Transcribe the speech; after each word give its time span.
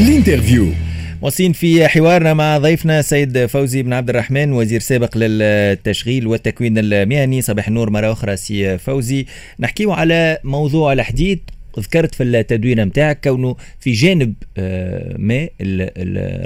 L'interview. 0.00 0.68
واصلين 1.22 1.52
في 1.52 1.88
حوارنا 1.88 2.34
مع 2.34 2.58
ضيفنا 2.58 3.02
سيد 3.02 3.46
فوزي 3.46 3.82
بن 3.82 3.92
عبد 3.92 4.08
الرحمن 4.08 4.52
وزير 4.52 4.80
سابق 4.80 5.16
للتشغيل 5.16 6.26
والتكوين 6.26 6.78
المهني 6.78 7.42
صباح 7.42 7.68
النور 7.68 7.90
مرة 7.90 8.12
أخرى 8.12 8.36
سي 8.36 8.78
فوزي. 8.78 9.26
نحكيه 9.60 9.92
على 9.92 10.38
موضوع 10.44 10.92
الحديد 10.92 11.40
ذكرت 11.80 12.14
في 12.14 12.22
التدوين 12.22 12.80
نتاعك 12.84 13.20
كونه 13.24 13.56
في 13.80 13.92
جانب 13.92 14.34
آه، 14.58 15.16
ما 15.18 15.48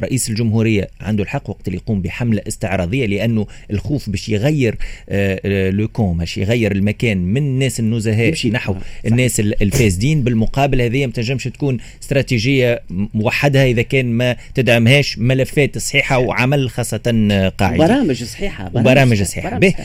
رئيس 0.01 0.31
الجمهورية 0.31 0.89
عنده 1.01 1.23
الحق 1.23 1.51
وقت 1.51 1.69
اللي 1.69 1.79
يقوم 1.79 2.03
بحملة 2.03 2.43
استعراضية 2.49 3.07
لأنه 3.07 3.47
الخوف 3.71 4.11
باش 4.11 4.29
يغير 4.29 4.77
آه، 5.09 5.71
لو 5.71 5.89
كون 5.89 6.19
باش 6.19 6.39
يغير 6.39 6.73
المكان 6.73 7.19
من 7.19 7.43
الناس 7.43 7.81
النزهاء 7.81 8.35
نحو. 8.49 8.75
الناس 9.07 9.41
الفاسدين. 9.41 10.23
بالمقابل 10.23 10.83
هذه 10.83 11.07
ما 11.07 11.13
تنجمش 11.13 11.45
تكون 11.45 11.79
استراتيجية 12.03 12.83
موحدها 12.91 13.65
إذا 13.65 13.83
كان 13.83 14.07
ما 14.07 14.37
تدعمهاش 14.55 15.19
ملفات 15.19 15.79
صحيحة 15.79 16.19
وعمل 16.19 16.71
خاصة 16.71 16.99
قاعدة. 17.59 17.87
برامج 17.87 18.25
صحيحة 18.25 18.69
برامج 18.69 19.23
صحيحة, 19.23 19.61
صحيحة. 19.61 19.85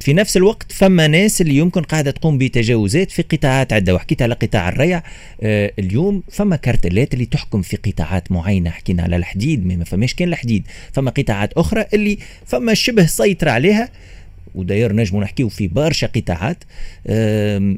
في 0.00 0.12
نفس 0.12 0.36
الوقت 0.36 0.72
فما 0.72 1.06
ناس 1.06 1.40
اللي 1.40 1.56
يمكن 1.56 1.82
قاعدة 1.82 2.10
تقوم 2.10 2.38
بتجاوزات 2.38 3.10
في 3.10 3.22
قطاعات 3.22 3.72
عدة. 3.72 3.94
وحكيت 3.94 4.15
حكيت 4.15 4.15
على 4.22 4.34
قطاع 4.34 4.68
الريع. 4.68 5.02
آه 5.42 5.72
اليوم 5.78 6.22
فما 6.30 6.56
كارتلات 6.56 7.14
اللي 7.14 7.26
تحكم 7.26 7.62
في 7.62 7.76
قطاعات 7.76 8.32
معينة. 8.32 8.70
حكينا 8.70 9.02
على 9.02 9.16
الحديد 9.16 9.66
ما 9.66 9.84
فماش 9.84 10.14
كان 10.14 10.28
الحديد. 10.28 10.66
فما 10.92 11.10
قطاعات 11.10 11.52
أخرى 11.52 11.84
اللي 11.94 12.18
فما 12.46 12.74
شبه 12.74 13.06
سيطرة 13.06 13.50
عليها. 13.50 13.88
وداير 14.54 14.92
نجموا 14.92 15.22
نحكيو 15.22 15.48
في 15.48 15.68
برشا 15.68 16.06
قطاعات. 16.06 16.64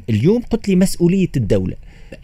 اليوم 0.09 0.41
قلت 0.41 0.69
لي 0.69 0.75
مسؤولية 0.75 1.29
الدولة. 1.37 1.75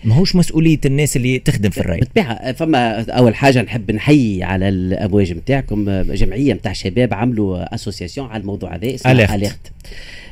ماهوش 0.04 0.36
مسؤولية 0.36 0.80
الناس 0.86 1.16
اللي 1.18 1.40
تخدم 1.40 1.70
في 1.70 1.78
الريع 1.78 2.00
بالطبيعة 2.00 2.52
فما 2.52 3.02
أول 3.12 3.36
حاجة 3.36 3.62
نحب 3.62 3.92
نحيي 3.92 4.44
على 4.44 4.70
الامواج 4.70 5.34
نتاعكم 5.34 6.02
جمعية 6.02 6.54
نتاع 6.54 6.74
شباب 6.74 7.14
عملوا 7.14 7.76
association 7.76 8.28
على 8.28 8.42
الموضوع 8.42 8.76
هذا 8.76 8.96
اسمها 8.96 9.36
Alert 9.36 9.72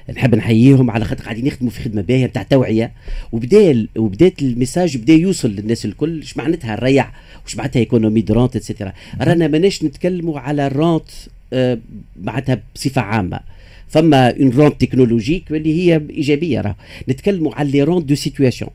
نحب 0.09 0.35
نحييهم 0.35 0.91
على 0.91 1.05
خاطر 1.05 1.23
قاعدين 1.23 1.47
يخدموا 1.47 1.71
في 1.71 1.81
خدمة 1.81 2.01
باهية 2.01 2.25
نتاع 2.25 2.43
توعية 2.43 2.91
وبدا 3.31 3.87
وبدات 3.97 4.41
ال 4.41 4.48
message 4.48 4.97
بدا 4.97 5.13
يوصل 5.13 5.49
للناس 5.49 5.85
الكل 5.85 6.19
إيش 6.19 6.37
معناتها 6.37 6.73
الريع؟ 6.73 7.11
واش 7.45 7.55
معناتها 7.57 7.79
économie 7.79 8.21
de 8.21 8.31
rente 8.31 8.55
et 8.55 8.65
cetera 8.65 8.93
رانا 9.21 9.47
ماناش 9.47 9.83
نتكلموا 9.83 10.39
على 10.39 10.67
ال 10.67 10.74
rente 10.74 11.09
آه 11.53 11.79
معناتها 12.21 12.61
بصفة 12.75 13.01
عامة. 13.01 13.39
فما 13.87 14.29
une 14.39 14.49
rente 14.49 14.81
technologique 14.81 15.51
اللي 15.51 15.73
هي 15.73 16.01
إيجابية 16.09 16.61
راه 16.61 16.75
نتكلموا 17.09 17.55
على 17.55 17.71
les 17.71 17.83
rentes 17.83 18.05
de 18.05 18.15
situation 18.15 18.71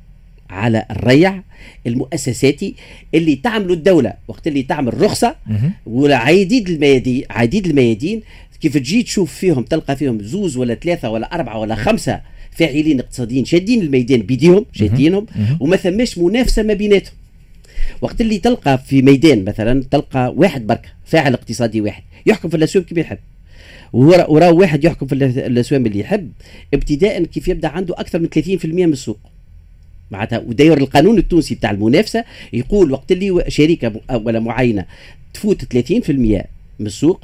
على 0.51 0.85
الريع 0.91 1.43
المؤسساتي 1.87 2.75
اللي 3.15 3.37
تعملوا 3.37 3.75
الدولة 3.75 4.15
وقت 4.29 4.47
اللي 4.47 4.63
تعمل 4.63 5.03
رخصة 5.03 5.37
ولا 5.87 6.17
عديد 6.17 6.69
الميادين 6.69 7.25
عديد 7.31 7.67
الميادين 7.67 8.23
كيف 8.61 8.75
تجي 8.77 9.03
تشوف 9.03 9.35
فيهم 9.35 9.63
تلقى 9.63 9.97
فيهم 9.97 10.23
زوز 10.23 10.57
ولا 10.57 10.75
ثلاثة 10.75 11.11
ولا 11.11 11.35
أربعة 11.35 11.59
ولا 11.59 11.75
خمسة 11.75 12.21
فاعلين 12.51 13.01
اقتصاديين 13.01 13.45
شادين 13.45 13.83
الميدان 13.83 14.21
بيديهم 14.23 14.67
شادينهم 14.73 15.27
وما 15.61 15.77
ثماش 15.77 16.19
منافسة 16.19 16.63
ما 16.63 16.75
بيناتهم. 16.75 17.15
وقت 18.01 18.21
اللي 18.21 18.39
تلقى 18.39 18.79
في 18.79 19.03
ميدان 19.03 19.45
مثلا 19.45 19.85
تلقى 19.91 20.35
واحد 20.37 20.67
برك 20.67 20.93
فاعل 21.05 21.35
اقتصادي 21.35 21.81
واحد 21.81 22.03
يحكم 22.27 22.49
في 22.49 22.57
الاسواق 22.57 22.85
كيف 22.85 22.99
يحب. 22.99 23.19
وراه 23.93 24.53
واحد 24.53 24.85
يحكم 24.85 25.07
في 25.07 25.15
الاسواق 25.15 25.81
اللي 25.81 26.01
يحب 26.01 26.33
ابتداء 26.75 27.25
كيف 27.25 27.49
يبدأ 27.49 27.69
عنده 27.69 27.95
أكثر 27.99 28.19
من 28.19 28.29
30% 28.59 28.65
من 28.65 28.93
السوق. 28.93 29.19
معناتها 30.11 30.39
وداير 30.39 30.79
القانون 30.79 31.19
التونسي 31.19 31.55
بتاع 31.55 31.71
المنافسة 31.71 32.25
يقول 32.53 32.93
وقت 32.93 33.13
اللي 33.13 33.45
شركه 33.49 33.93
ولا 34.11 34.41
معينه 34.41 34.85
تفوت 35.35 35.77
30% 35.77 36.11
من 36.79 36.87
السوق 36.87 37.21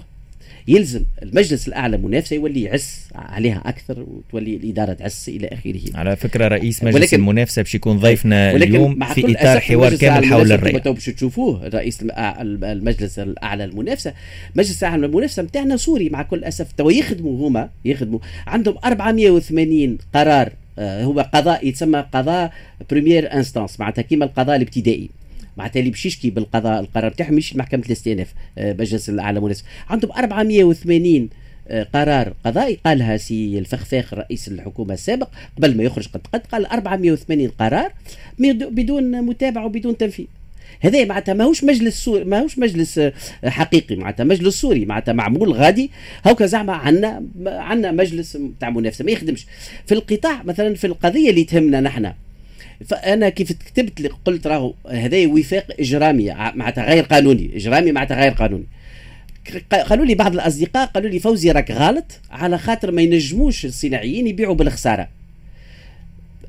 يلزم 0.69 1.05
المجلس 1.23 1.69
الأعلى 1.69 1.97
المنافسه 1.97 2.37
يولي 2.37 2.63
يعس 2.63 3.09
عليها 3.15 3.63
أكثر 3.67 4.07
وتولي 4.09 4.57
الإدارة 4.57 4.93
تعس 4.93 5.29
إلى 5.29 5.49
آخره. 5.49 5.81
على 5.95 6.17
فكرة 6.17 6.49
رئيس 6.49 6.85
مجلس 6.85 6.97
ولكن 6.97 7.17
المنافسة 7.17 7.63
باش 7.63 7.75
يكون 7.75 7.99
ضيفنا 7.99 8.51
اليوم 8.51 9.05
في 9.05 9.33
إطار 9.33 9.61
حوار 9.61 9.97
كامل 9.97 10.27
حول 10.27 10.53
الرأي 10.53 10.93
باش 10.93 11.05
تشوفوه 11.05 11.69
رئيس 11.69 11.99
المجلس 12.03 13.19
الأعلى 13.19 13.65
المنافسه 13.65 14.15
مجلس 14.55 14.83
الأعلى 14.85 15.07
المنافسه 15.07 15.43
نتاعنا 15.43 15.77
سوري 15.77 16.09
مع 16.09 16.23
كل 16.23 16.45
أسف 16.45 16.73
تو 16.73 16.91
يخدموا 16.91 17.49
هما 17.49 17.71
يخدموا 17.85 18.19
عندهم 18.47 18.77
480 18.85 19.99
قرار 20.15 20.47
آه، 20.47 20.64
هو 20.79 21.21
قضاء 21.21 21.69
يتسمى 21.69 22.05
قضاء 22.13 22.53
بريمير 22.91 23.33
انستانس 23.33 23.81
معناتها 23.81 24.03
كيما 24.03 24.25
القضاء 24.25 24.57
الابتدائي. 24.57 25.11
معناتها 25.57 25.81
اللي 25.81 25.91
باش 25.91 26.07
يشكي 26.07 26.31
بالقضاء 26.31 26.81
القرار 26.81 27.13
تاعهم 27.13 27.33
يمشي 27.33 27.55
لمحكمه 27.55 27.83
الاستئناف 27.87 28.35
آه، 28.59 28.73
مجلس 28.73 29.09
الأعلى 29.09 29.39
والناس 29.39 29.65
عندهم 29.89 30.13
480 30.13 31.29
آه، 31.69 31.83
قرار 31.83 32.35
قضائي 32.45 32.79
قالها 32.87 33.17
سي 33.17 33.59
الفخفاخ 33.59 34.15
رئيس 34.15 34.49
الحكومة 34.49 34.95
السابق 34.95 35.29
قبل 35.57 35.77
ما 35.77 35.83
يخرج 35.83 36.09
قد 36.09 36.21
قد 36.33 36.47
قال 36.47 36.67
480 36.67 37.49
قرار 37.49 37.93
بدون 38.39 39.23
متابعة 39.23 39.65
وبدون 39.67 39.97
تنفيذ. 39.97 40.27
هذا 40.85 41.05
معناتها 41.05 41.35
ماهوش 41.35 41.65
مجلس 41.65 42.05
صوري 42.05 42.25
ماهوش 42.25 42.59
مجلس 42.59 42.99
آه، 42.99 43.13
حقيقي 43.45 43.97
معناتها 43.97 44.25
مجلس 44.25 44.61
صوري 44.61 44.85
معناتها 44.85 45.13
معمول 45.13 45.53
غادي. 45.53 45.91
هاكا 46.25 46.47
زعما 46.47 46.73
عندنا 46.73 47.23
عندنا 47.47 47.93
مجلس 47.93 48.39
تاع 48.61 48.71
منافسة 48.71 49.05
ما 49.05 49.11
يخدمش. 49.11 49.47
في 49.87 49.95
القطاع 49.95 50.43
مثلا 50.43 50.75
في 50.75 50.87
القضية 50.87 51.31
اللي 51.31 51.45
تهمنا 51.45 51.81
نحن 51.81 52.13
فأنا 52.87 53.29
كيف 53.29 53.53
كتبت 53.53 54.11
قلت 54.25 54.47
راهو 54.47 54.75
هذا 54.91 55.27
وفاق 55.27 55.67
إجرامي 55.81 56.35
معناتها 56.35 56.85
غير 56.85 57.05
قانوني 57.05 57.57
إجرامي 57.57 57.93
معناتها 57.93 58.21
غير 58.23 58.33
قانوني. 58.33 58.65
قالوا 59.71 60.05
لي 60.05 60.15
بعض 60.15 60.35
الأصدقاء 60.35 60.87
قالوا 60.87 61.11
لي 61.11 61.19
فوزي 61.19 61.51
راك 61.51 61.71
غلط 61.71 62.21
على 62.31 62.59
خاطر 62.59 62.91
ما 62.91 63.03
ينجموش 63.03 63.65
الصناعيين 63.65 64.27
يبيعوا 64.27 64.55
بالخسارة. 64.55 65.09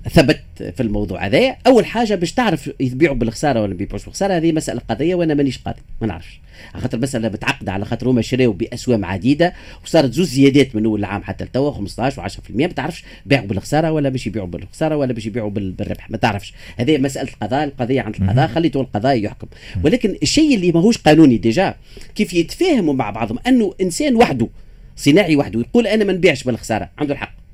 ثبت 0.10 0.42
في 0.58 0.84
الموضوع 0.84 1.26
هذا. 1.26 1.56
أول 1.68 1.86
حاجة 1.86 2.16
باش 2.16 2.34
تعرف 2.34 2.72
يبيعوا 2.80 3.16
بالخسارة 3.16 3.62
ولا 3.62 3.74
ما 3.74 3.82
يبيعوش 3.82 4.06
بالخسارة 4.06 4.34
هذه 4.34 4.52
مسألة 4.52 4.82
قضية 4.90 5.16
وأنا 5.16 5.34
مانيش 5.34 5.58
قاضي 5.58 5.82
ما 6.02 6.08
نعرفش. 6.08 6.40
على 6.74 6.82
خاطر 6.82 6.98
المساله 6.98 7.30
متعقدة 7.30 7.72
على 7.72 7.86
خاطر 7.86 8.10
هما 8.10 8.22
شراو 8.22 8.52
بأسوام 8.52 9.06
عديدة 9.06 9.54
وصارت 9.84 10.14
زوج 10.14 10.26
زيادات 10.26 10.76
من 10.76 10.86
أول 10.86 11.00
العام 11.00 11.24
حتى 11.24 11.44
لتوا 11.44 11.72
15 11.72 12.30
و10% 12.30 12.32
ما 12.50 12.68
تعرفش 12.68 13.04
بيعوا 13.26 13.48
بالخسارة 13.48 13.92
ولا 13.92 14.10
باش 14.10 14.28
يبيعوا 14.28 14.48
بالخسارة 14.48 14.96
ولا 14.96 15.14
باش 15.14 15.26
يبيعوا 15.26 15.50
بالربح 15.50 16.12
ما 16.12 16.18
تعرفش. 16.18 16.54
هذه 16.78 16.98
مسألة 16.98 17.30
القضاء 17.30 17.64
القضية 17.64 18.02
عند 18.02 18.16
القضاء 18.16 18.48
خليته 18.48 18.82
القضاء 18.82 19.24
يحكم. 19.24 19.48
ولكن 19.84 20.16
الشيء 20.24 20.56
اللي 20.56 20.72
ماهوش 20.72 20.98
قانوني 20.98 21.38
déjà 21.38 21.75
كيف 22.16 22.34
يتفاهموا 22.34 22.94
مع 22.94 23.10
بعضهم؟ 23.10 23.40
أنه 23.48 23.74
إنسان 23.82 24.16
وحده 24.16 24.48
صناعي 24.96 25.36
وحده 25.36 25.60
يقول 25.60 25.88
أنا 25.88 26.04
ما 26.06 26.14
نبيعش 26.14 26.44
بالخسارة 26.44 26.90
عنده 26.98 27.14
الحق. 27.14 27.44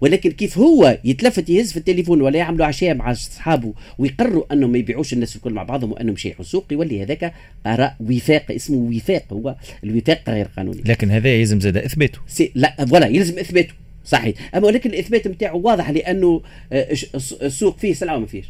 ولكن 0.00 0.30
كيف 0.30 0.58
هو 0.58 0.98
يتلفت 1.04 1.50
يهز 1.50 1.70
في 1.72 1.76
التليفون 1.76 2.20
ولا 2.20 2.38
يعملوا 2.38 2.66
عشاء 2.66 2.94
مع 2.94 3.12
أصحابه 3.12 3.72
ويقرروا 3.98 4.52
أنهم 4.52 4.72
ما 4.72 4.78
يبيعوش 4.78 5.12
الناس 5.12 5.36
الكل 5.36 5.52
مع 5.52 5.62
بعضهم 5.62 5.92
وأنهم 5.92 6.14
يشيحوا 6.14 6.40
السوق 6.40 6.64
يولي 6.72 7.02
هذاك 7.02 7.32
قراء 7.66 7.96
وفاق 8.00 8.50
اسمه 8.50 8.76
وفاق 8.76 9.24
هو 9.32 9.56
الوفاق 9.84 10.22
غير 10.28 10.48
قانوني. 10.56 10.82
لكن 10.84 11.10
هذا 11.10 11.28
يلزم 11.28 11.60
زاد 11.60 11.76
إثباته. 11.76 12.18
لا 12.54 12.86
voilà 12.86 13.06
يلزم 13.06 13.38
إثباته 13.38 13.72
صحيح. 14.04 14.34
أما 14.54 14.66
ولكن 14.66 14.90
الإثبات 14.90 15.28
نتاعو 15.28 15.60
واضح 15.60 15.90
لأنه 15.90 16.42
آه، 16.72 16.96
السوق 17.42 17.78
فيه 17.78 17.94
سلعة 17.94 18.16
وما 18.16 18.26
فيش 18.26 18.46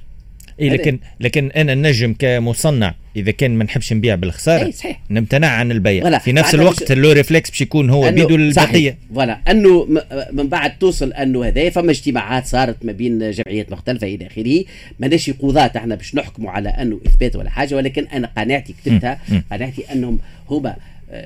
إيه 0.60 0.70
لكن 0.70 0.98
لكن 1.20 1.50
أنا 1.50 1.72
النجم 1.72 2.14
كمصنع 2.18 2.94
إذا 3.16 3.30
كان 3.30 3.50
ما 3.50 3.64
نحبش 3.64 3.92
نبيع 3.92 4.14
بالخسارة. 4.14 4.64
أي 4.64 4.72
صحيح. 4.72 5.00
نمتنع 5.10 5.48
عن 5.48 5.70
البيع. 5.70 6.18
في 6.18 6.32
نفس 6.32 6.54
الوقت 6.54 6.90
le 6.90 7.12
réflexe 7.12 7.50
باش 7.50 7.60
يكون 7.60 7.90
هو 7.90 8.10
بيدو 8.10 8.36
البقية. 8.36 8.98
Voilà. 9.14 9.40
أنه 9.50 9.88
من 10.32 10.48
بعد 10.48 10.78
توصل 10.78 11.12
أنه 11.12 11.44
هذا 11.44 11.70
فما 11.70 11.90
اجتماعات 11.90 12.46
صارت 12.46 12.76
ما 12.84 12.92
بين 12.92 13.30
جمعيات 13.30 13.72
مختلفة 13.72 14.06
إلى 14.06 14.26
آخره. 14.26 14.64
ماناش 15.00 15.30
قضاة 15.30 15.72
إحنا 15.76 15.94
باش 15.94 16.14
نحكموا 16.14 16.50
على 16.50 16.68
أنه 16.68 17.00
إثبات 17.06 17.36
ولا 17.36 17.50
حاجة 17.50 17.74
ولكن 17.74 18.06
أنا 18.06 18.30
قناعتي 18.38 18.74
كتبتها 18.84 19.20
قناعتي 19.50 19.92
أنهم 19.92 20.18
هما 20.50 20.76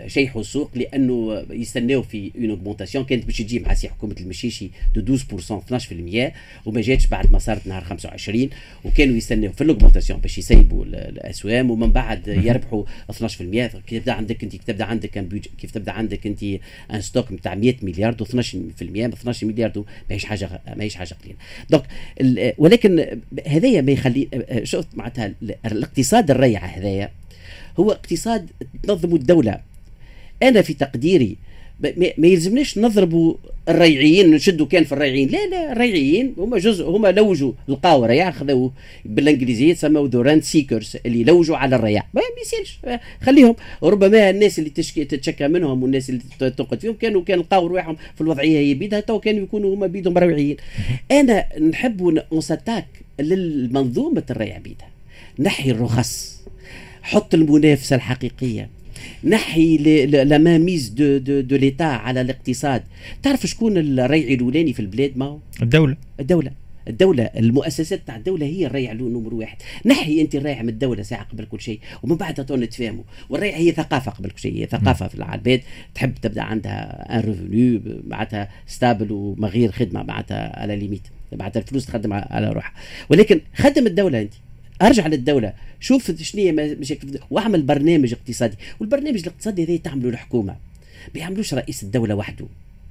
شيحوا 0.07 0.41
السوق 0.41 0.71
لأنه 0.75 1.47
يستناو 1.51 2.03
في 2.03 2.33
une 2.39 2.51
augmentation 2.51 3.05
كانت 3.05 3.25
باش 3.25 3.39
تجي 3.39 3.59
مع 3.59 3.75
سي 3.75 3.89
حكومة 3.89 4.15
المشيشي 4.21 4.71
de 4.95 5.17
12% 5.17 5.21
12% 5.21 6.33
وما 6.67 6.81
جاتش 6.81 7.07
بعد 7.07 7.33
ما 7.33 7.39
صارت 7.39 7.67
نهار 7.67 7.85
25 7.85 8.51
وكانوا 8.85 9.17
يستناو 9.17 9.53
في 9.53 9.61
ال 9.61 9.65
augmentation 9.65 10.21
باش 10.21 10.39
يسيبوا 10.39 10.85
الأسوام 10.85 11.71
ومن 11.71 11.93
بعد 11.93 12.29
يربحوا 12.29 12.85
12% 13.13 13.17
كيف 13.87 13.99
تبدا 13.99 14.13
عندك 14.13 14.43
أنت؟ 14.45 14.53
كيف 14.53 14.65
تبدا 14.65 14.85
عندك 14.85 15.27
كيف 15.59 15.71
تبدا 15.71 15.93
عندك 15.93 16.27
أنت 16.27 16.43
un 16.93 17.01
stock 17.01 17.33
نتاع 17.33 17.55
100 17.55 17.75
مليار؟ 17.83 18.17
و 18.21 18.25
12% 18.25 18.33
12 18.33 19.47
مليار 19.47 19.85
ماهيش 20.11 20.25
حاجة 20.25 20.61
ماهيش 20.77 20.95
حاجة 20.95 21.15
قليلة. 21.23 21.39
Donc 21.71 21.85
ولكن 22.59 23.21
هذايا 23.47 23.81
ما 23.81 23.93
يخلي 23.93 24.29
شفت 24.63 24.89
معناتها 24.95 25.35
الاقتصاد 25.67 26.31
الريعي 26.31 26.67
هذايا 26.67 27.11
هو 27.81 27.93
اقتصاد 27.93 28.51
تنظم 28.83 29.15
الدولة. 29.15 29.76
أنا 30.43 30.63
في 30.63 30.75
تقديري. 30.75 31.37
ما 32.19 32.27
يلزمناش 32.27 32.79
نضربوا 32.79 33.35
الريعيين 33.69 34.31
نشدوا 34.31 34.67
كان 34.67 34.85
في 34.85 34.93
الريعيين. 34.93 35.29
لا 35.29 35.47
لا 35.47 35.73
الريعيين 35.73 36.35
هما 36.39 36.59
جزء 36.59 36.85
هما 36.85 37.09
لوجوا. 37.09 37.53
لقاو 37.69 38.05
رياع 38.05 38.31
خذوا 38.31 38.71
بالإنجليزية 39.05 39.73
تسموا 39.73 40.09
the 40.09 40.41
seekers 40.41 40.97
اللي 41.07 41.25
لوجوا 41.25 41.57
على 41.57 41.77
الرياع. 41.77 42.09
ما 42.15 42.23
يسالش 42.43 42.79
خليهم. 43.23 43.57
ربما 43.83 44.31
الناس 44.31 44.59
اللي 44.59 44.71
تتشكى 44.71 45.49
منهم 45.49 45.83
والناس 45.83 46.11
اللي 46.11 46.23
تنقد 46.39 46.81
فيهم 46.81 46.95
كانوا 46.95 47.23
كان 47.23 47.39
لقاو 47.39 47.67
رواحهم 47.67 47.97
في 48.15 48.21
الوضعية 48.21 48.59
هي 48.59 48.75
بيدها 48.75 49.01
تو 49.01 49.21
كانوا 49.21 49.43
يكونوا 49.43 49.75
هما 49.75 49.87
بيدهم 49.87 50.19
روعيين. 50.19 50.57
أنا 51.11 51.59
نحب 51.59 52.23
on 52.33 52.42
s'attaque 52.42 52.87
للمنظومة 53.21 54.23
الريع 54.31 54.59
بيدها. 54.59 54.89
نحي 55.39 55.71
الرخص. 55.71 56.41
حط 57.03 57.35
المنافسة 57.35 57.97
الحقيقية. 57.97 58.76
نحي 59.25 59.77
la 60.07 60.59
mainmise 60.59 60.89
de 60.89 61.19
de 61.19 61.41
de 61.41 61.57
l'état 61.57 61.85
على 61.85 62.21
الاقتصاد. 62.21 62.83
تعرف 63.23 63.47
شكون 63.47 63.79
الريعي 63.79 64.35
الأولاني 64.35 64.73
في 64.73 64.81
البلاد 64.81 65.13
ما 65.17 65.25
هو 65.25 65.39
الدولة. 65.63 65.97
الدولة. 66.21 66.51
الدولة 66.89 67.23
المؤسسات 67.23 68.01
تاع 68.07 68.17
الدولة 68.17 68.47
هي 68.47 68.67
الريعي 68.67 69.09
نمرو 69.09 69.35
واحد. 69.35 69.57
نحي 69.87 70.21
أنت 70.21 70.35
الريع 70.35 70.63
من 70.63 70.69
الدولة 70.69 71.03
ساعة 71.03 71.25
قبل 71.25 71.45
كل 71.45 71.61
شيء 71.61 71.81
ومن 72.03 72.17
بعدها 72.17 72.45
تو 72.45 72.57
نتفاهموا 72.57 73.05
والريع 73.31 73.57
هي 73.57 73.73
ثقافة 73.73 74.11
قبل 74.11 74.31
كل 74.31 74.39
شيء 74.39 74.57
هي 74.57 74.67
ثقافة 74.67 75.09
في 75.09 75.15
العباد 75.15 75.61
تحب 75.95 76.15
تبدأ 76.15 76.43
عندها 76.43 77.17
un 77.19 77.21
revenu 77.21 77.83
معناتها 78.07 78.49
stable 78.67 79.13
وما 79.13 79.49
غير 79.49 79.73
خدمة 79.73 80.03
معناتها 80.03 80.61
à 80.61 80.66
la 80.66 80.77
limite 80.77 81.03
معناتها 81.33 81.61
الفلوس 81.61 81.87
تخدم 81.87 82.13
على 82.13 82.53
روحها. 82.53 82.73
ولكن 83.11 83.41
خدم 83.55 83.87
الدولة 83.87 84.21
أنت. 84.21 84.33
ارجع 84.83 85.07
للدوله 85.07 85.53
شوف 85.81 86.23
شنو 86.23 86.43
هي 86.43 86.53
مشاكل 86.53 87.19
واعمل 87.31 87.63
برنامج 87.63 88.13
اقتصادي 88.13 88.57
والبرنامج 88.81 89.21
الاقتصادي 89.21 89.65
هذا 89.65 89.77
تعمله 89.77 90.09
الحكومة. 90.09 90.57
ما 91.15 91.21
يعملوش 91.21 91.55
رئيس 91.55 91.83
الدولة 91.83 92.15
وحده. 92.15 92.47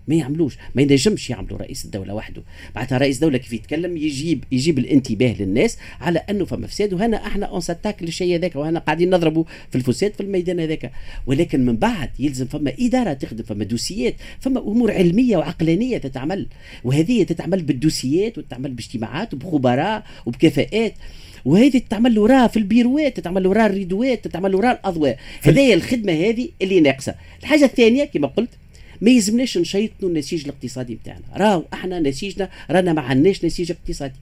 ما 0.08 0.16
يعملوش. 0.16 0.58
ما 0.76 0.82
ينجمش 0.82 1.30
يعملوا 1.30 1.58
رئيس 1.58 1.86
الدولة 1.86 2.14
وحده. 2.14 2.42
معناتها 2.76 2.98
رئيس 2.98 3.16
الدولة 3.16 3.38
كيف 3.38 3.54
يتكلم؟ 3.54 3.98
يجيب 3.98 4.44
يجيب 4.52 4.80
الانتباه 4.80 5.36
للناس 5.40 5.78
على 6.02 6.20
أنه 6.20 6.46
فما 6.46 6.68
فساد 6.68 6.94
وهنا 6.94 7.28
إحنا 7.28 7.46
on 7.46 7.62
s'attaque 7.62 8.04
للشيء 8.04 8.36
هذاك 8.36 8.56
وهنا 8.56 8.80
قاعدين 8.80 9.10
نضربوا 9.10 9.44
في 9.70 9.76
الفساد 9.76 10.14
في 10.14 10.22
الميدان 10.22 10.60
هذاك. 10.60 10.92
ولكن 11.26 11.66
من 11.66 11.78
بعد 11.78 12.10
يلزم 12.20 12.46
فما 12.46 12.74
إدارة 12.80 13.14
تخدم 13.14 13.44
فما 13.44 13.64
دوسيات 13.64 14.16
فما 14.40 14.60
أمور 14.60 14.92
علمية 14.92 15.38
وعقلانية 15.38 15.98
تتعمل. 15.98 16.48
وهذه 16.84 17.24
تتعمل 17.24 17.64
بالدوسيات 17.64 18.38
وتتعمل 18.38 18.74
باجتماعات 18.74 19.34
وبخبراء 19.34 20.04
وبكفاءات. 20.26 20.94
وهذه 21.46 21.78
تتعمل 21.78 22.20
وراها 22.20 22.48
في 22.48 22.58
البيروات 22.58 23.18
تتعمل 23.18 23.48
وراها 23.48 23.66
الريدوات 23.66 24.26
تتعمل 24.26 24.56
وراها 24.56 24.72
الأضواء. 24.72 25.18
هذه 25.42 25.74
الخدمة 25.74 26.14
هذه 26.14 26.50
اللي 26.62 26.80
ناقصة. 26.80 27.16
الحاجة 27.42 27.66
الثانية 27.66 28.04
كما 28.04 28.28
قلت 28.28 28.50
ما 29.02 29.12
يلزمناش 29.12 29.58
نشيطنوا 29.58 30.10
النسيج 30.10 30.44
الاقتصادي 30.44 30.96
بتاعنا 30.96 31.22
راهو 31.36 31.64
أحنا 31.74 32.00
نسيجنا 32.00 32.50
رانا 32.72 32.94
ما 32.94 33.02
عندناش 33.02 33.46
نسيج 33.46 33.72
اقتصادي. 33.72 34.16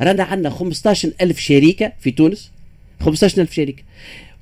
رانا 0.00 0.22
عندنا 0.22 0.50
15 0.50 1.12
ألف 1.20 1.38
شركة 1.38 1.92
في 2.00 2.10
تونس 2.10 2.50
15 3.00 3.42
ألف 3.42 3.54
شركة 3.54 3.82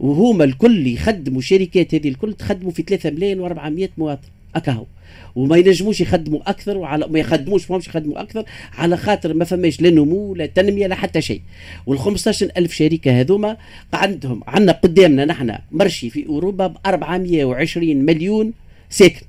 وهما 0.00 0.44
الكل 0.44 0.86
يخدموا 0.86 1.40
شركات 1.40 1.94
هذه 1.94 2.08
الكل 2.08 2.32
تخدموا 2.32 2.70
في 2.70 2.82
3 2.82 3.10
ملايين 3.10 3.48
و400 3.48 3.88
مواطن. 3.98 4.28
أكاهو. 4.56 4.86
وما 5.34 5.56
ينجموش 5.56 6.00
يخدموا 6.00 6.40
أكثر 6.50 6.78
وعلى 6.78 7.06
ما 7.08 7.18
يخدموش 7.18 7.70
ما 7.70 7.76
يخدموا 7.76 8.20
أكثر 8.20 8.44
على 8.78 8.96
خاطر 8.96 9.34
ما 9.34 9.44
فماش 9.44 9.80
لا 9.80 9.90
نمو 9.90 10.34
لا 10.34 10.46
تنمية 10.46 10.86
لا 10.86 10.94
حتى 10.94 11.20
شيء. 11.20 11.40
وال 11.86 11.98
15 11.98 12.50
ألف 12.56 12.74
شركه 12.74 13.20
هذوما 13.20 13.56
عندهم 13.92 14.42
عندنا 14.46 14.72
قدامنا 14.72 15.24
نحن 15.24 15.58
مرشي 15.72 16.10
في 16.10 16.26
أوروبا 16.26 16.66
ب 16.66 16.76
420 16.86 17.96
مليون 17.96 18.52
ساكن. 18.90 19.26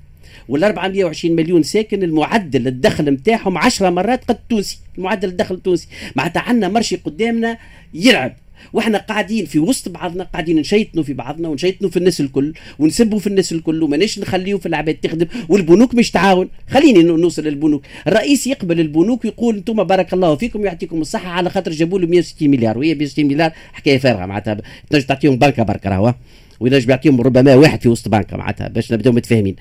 وال 0.50 0.64
420 0.64 1.36
مليون 1.36 1.64
ساكن 1.64 2.04
المعدل 2.04 2.68
الدخل 2.68 3.10
نتاعهم 3.10 3.58
10 3.58 3.90
مرات 3.90 4.24
قد 4.24 4.36
التونسي 4.36 4.80
المعدل 4.98 5.30
الدخل 5.30 5.56
التونسي. 5.56 5.88
معناتها 6.16 6.42
عندنا 6.42 6.70
مرشي 6.70 6.96
قدامنا 6.96 7.58
يلعب. 7.94 8.36
وإحنا 8.74 8.98
قاعدين 8.98 9.46
في 9.46 9.60
وسط 9.60 9.90
بعضنا 9.90 10.24
قاعدين 10.24 10.60
نشيطنوا 10.60 11.04
في 11.04 11.14
بعضنا 11.14 11.50
ونشيطنوا 11.50 11.90
في 11.92 11.98
الناس 11.98 12.22
الكل 12.22 12.54
ونسبوا 12.80 13.20
في 13.20 13.28
الناس 13.28 13.52
الكل 13.52 13.84
وماناش 13.84 14.20
نخليو 14.20 14.58
في 14.58 14.66
العباد 14.66 14.96
تخدم 14.96 15.28
والبنوك 15.50 15.96
مش 15.96 16.12
تعاون. 16.12 16.50
خليني 16.70 17.04
نوصل 17.04 17.44
للبنوك. 17.44 17.84
الرئيس 18.08 18.48
يقبل 18.48 18.80
البنوك 18.80 19.26
ويقول 19.26 19.56
أنتم 19.56 19.84
بارك 19.84 20.14
الله 20.14 20.36
فيكم 20.36 20.66
يعطيكم 20.66 21.02
الصحة 21.02 21.30
على 21.30 21.50
خاطر 21.50 21.72
جابوا 21.72 22.00
له 22.00 22.08
160 22.08 22.50
مليار. 22.50 22.78
وهي 22.78 22.96
160 22.96 23.26
مليار 23.26 23.52
حكاية 23.74 23.98
فارغة 23.98 24.26
معناتها. 24.26 24.58
تنجم 24.90 25.06
تعطيهم 25.06 25.36
بنكه 25.36 25.64
برك 25.64 25.86
راهو. 25.86 26.14
وينجم 26.60 26.90
يعطيهم 26.90 27.22
ربما 27.22 27.56
واحد 27.56 27.82
في 27.82 27.90
وسط 27.90 28.10
بنكه 28.10 28.38
معناتها 28.38 28.68
باش 28.68 28.94
نبداو 28.94 29.14
متفاهمين. 29.14 29.56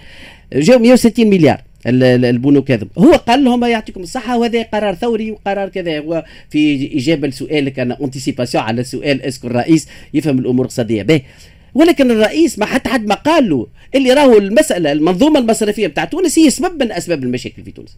جاو 0.53 0.79
160 0.79 1.27
مليار. 1.31 1.63
البنوك 1.87 2.71
هذا 2.71 2.87
هو 2.99 3.13
قال 3.13 3.45
لهم 3.45 3.65
يعطيكم 3.65 4.03
الصحة 4.03 4.39
وهذا 4.39 4.63
قرار 4.63 4.95
ثوري 4.95 5.31
وقرار 5.31 5.69
كذا. 5.69 6.25
في 6.51 6.91
اجابه 6.99 7.29
لسؤالك 7.29 7.79
en 7.79 7.99
anticipation 8.01 8.65
على 8.65 8.81
السؤال 8.81 9.23
est-ce 9.23 9.39
que 9.39 9.47
الرئيس 9.47 9.89
يفهم 10.15 10.39
الأمور 10.39 10.65
الاقتصاديه 10.65 11.03
به. 11.03 11.21
ولكن 11.75 12.11
الرئيس 12.11 12.59
ما 12.59 12.67
حتى 12.67 12.89
حد 12.89 13.07
ما 13.07 13.15
قال 13.15 13.49
له 13.51 13.67
اللي 13.95 14.13
راهو 14.13 14.39
المسألة 14.39 14.93
المنظومة 14.93 15.41
المصرفية 15.41 15.87
بتاع 15.87 16.05
تونس 16.05 16.39
هي 16.39 16.51
سبب 16.51 16.83
من 16.83 16.93
أسباب 16.93 17.25
المشاكل 17.25 17.63
في 17.63 17.71
تونس. 17.71 17.97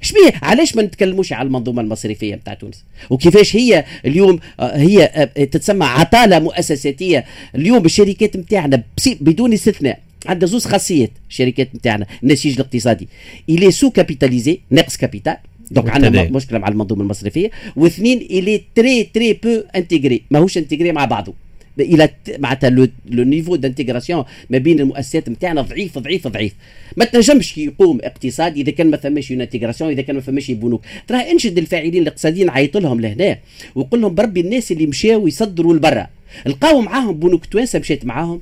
شبيه 0.00 0.32
علاش 0.42 0.76
ما 0.76 0.82
نتكلموش 0.82 1.32
على 1.32 1.46
المنظومة 1.46 1.82
المصرفية 1.82 2.34
بتاع 2.34 2.54
تونس؟ 2.54 2.84
وكيفاش 3.10 3.56
هي 3.56 3.84
اليوم 4.06 4.40
آه، 4.60 4.76
هي 4.76 5.04
آه، 5.04 5.44
تتسمى 5.44 5.84
عطالة 5.84 6.38
مؤسساتية. 6.38 7.24
اليوم 7.54 7.84
الشركات 7.84 8.36
نتاعنا 8.36 8.82
بدون 9.20 9.52
استثناء. 9.52 10.00
عندها 10.26 10.48
زوز 10.48 10.64
خاصيات 10.66 11.10
الشركات 11.30 11.74
نتاعنا 11.74 12.06
النسيج 12.22 12.54
الاقتصادي. 12.54 13.08
elle 13.48 13.70
est 13.70 13.90
sous-capitalisée 13.90 14.60
ناقص 14.70 14.96
capital 14.96 15.36
donc 15.70 15.90
عندنا 15.90 16.22
مشكلة 16.22 16.58
مع 16.58 16.68
المنظومة 16.68 17.02
المصرفية. 17.02 17.50
واثنين 17.76 18.18
elle 18.18 18.62
est 18.74 18.87
très 18.87 19.04
très 19.04 19.32
peu 19.32 19.62
intégrée 19.76 20.22
ماهوش 20.30 20.58
intégrée 20.58 20.92
مع 20.92 21.04
بعضه. 21.04 21.34
إلى 21.80 22.08
معناتها 22.38 22.70
le 22.70 22.88
niveau 23.06 23.56
d'intégration 23.56 24.24
ما 24.50 24.58
بين 24.58 24.80
المؤسسات 24.80 25.28
نتاعنا 25.28 25.62
ضعيف 25.62 25.98
ضعيف 25.98 26.28
ضعيف. 26.28 26.54
ما 26.96 27.04
تنجمش 27.04 27.58
يقوم 27.58 27.98
اقتصاد 28.02 28.56
إذا 28.56 28.70
كان 28.72 28.90
ما 28.90 28.96
فماش 28.96 29.32
intégration 29.32 29.90
إذا 29.90 30.02
كان 30.02 30.16
ما 30.16 30.22
فماش 30.22 30.50
بنوك. 30.50 30.82
ترى 31.06 31.18
انشد 31.18 31.58
الفاعلين 31.58 32.02
الاقتصاديين 32.02 32.50
عيط 32.50 32.76
لهم 32.76 33.00
لهنا 33.00 33.38
وقول 33.74 34.00
لهم 34.00 34.14
بربي 34.14 34.40
الناس 34.40 34.72
اللي 34.72 34.86
مشاو 34.86 35.26
يصدروا 35.26 35.74
لبرا. 35.74 36.06
لقاو 36.46 36.80
معاهم 36.80 37.12
بنوك 37.12 37.46
توانسة 37.46 37.78
مشات 37.78 38.04
معاهم. 38.04 38.40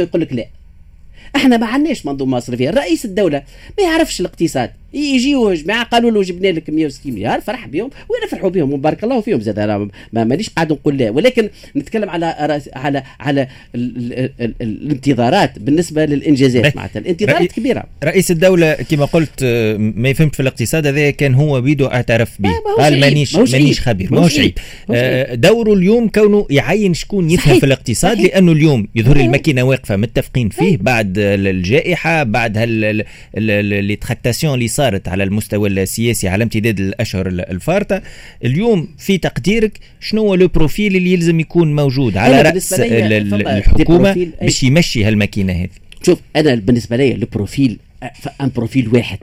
يقول 0.00 0.22
لك 0.22 0.32
لا. 0.32 0.46
إحنا 1.36 1.56
ما 1.56 1.66
عندناش 1.66 2.06
منظومة 2.06 2.36
مصرفية. 2.36 2.70
رئيس 2.70 3.04
الدولة 3.04 3.42
ما 3.78 3.84
يعرفش 3.84 4.20
الاقتصاد. 4.20 4.70
يجيو 4.94 5.52
جماعة 5.52 5.84
قالوا 5.84 6.10
له 6.10 6.22
جبنا 6.22 6.48
لك 6.48 6.70
160 6.70 7.12
مليار 7.12 7.40
فرح 7.40 7.66
بهم 7.66 7.90
ونفرحوا 8.08 8.50
بهم 8.50 8.72
وبارك 8.72 9.04
الله 9.04 9.20
فيهم. 9.20 9.40
زاد 9.40 9.58
أنا 9.58 9.88
ما 10.12 10.24
مانيش 10.24 10.50
قاعد 10.50 10.72
نقول 10.72 10.98
لا. 10.98 11.10
ولكن 11.10 11.50
نتكلم 11.76 12.10
على 12.10 12.26
على 12.74 13.02
على 13.20 13.48
الانتظارات 14.60 15.58
بالنسبة 15.58 16.04
للإنجازات 16.04 16.76
معناتها. 16.76 17.00
الانتظارات 17.00 17.52
كبيرة. 17.52 17.84
رئيس 18.04 18.30
الدولة 18.30 18.72
كما 18.74 19.04
قلت 19.04 19.44
ما 19.78 20.08
يفهمش 20.08 20.34
في 20.34 20.40
الاقتصاد 20.40 20.86
هذا 20.86 21.10
كان 21.10 21.34
هو 21.34 21.60
بيدو 21.60 21.86
أعترف 21.86 22.30
به. 22.38 22.50
قال 22.78 23.00
مانيش 23.00 23.36
مانيش 23.36 23.80
خبير 23.80 24.14
ماهوش 24.14 24.38
عيب 24.38 24.58
آه، 24.90 25.34
دوره 25.34 25.72
اليوم 25.72 26.08
كونه 26.08 26.46
يعين 26.50 26.94
شكون 26.94 27.30
يفهم. 27.30 27.58
في 27.60 27.66
الاقتصاد 27.66 28.16
صحيح. 28.16 28.26
لأنه 28.34 28.52
اليوم 28.52 28.88
يظهر 28.94 29.16
الماكينة 29.16 29.62
واقفة 29.62 29.96
متفقين 29.96 30.48
فيه 30.48 30.76
بعد 30.80 31.14
الجائحة 31.18 32.22
بعد 32.22 32.58
les 33.34 33.96
tractations 33.96 34.54
اللي 34.54 34.68
صار 34.68 34.83
صارت 34.84 35.08
على 35.08 35.24
المستوى 35.24 35.68
السياسي 35.68 36.28
على 36.28 36.44
امتداد 36.44 36.80
الأشهر 36.80 37.26
الفارطة. 37.26 38.02
اليوم 38.44 38.88
في 38.98 39.18
تقديرك 39.18 39.78
شنو 40.00 40.22
هو 40.22 40.34
le 40.34 40.48
profil 40.48 40.96
اللي 40.96 41.12
يلزم 41.12 41.40
يكون 41.40 41.74
موجود 41.74 42.16
على 42.16 42.42
رأس 42.42 42.72
الحكومة 42.72 44.28
باش 44.40 44.62
يمشي 44.62 45.04
هالماكينة 45.04 45.52
هذه؟ 45.52 45.68
شوف 46.06 46.20
أنا 46.36 46.54
بالنسبة 46.54 46.96
لي 46.96 47.12
ال 47.12 47.21
profil 47.21 47.78
un 48.40 48.50
profil 48.56 48.88
واحد. 48.88 49.18